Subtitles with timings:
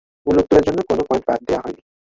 [0.25, 1.81] ভুল উত্তরের জন্য কোনো পয়েন্ট বাদ দেওয়া হয়নি।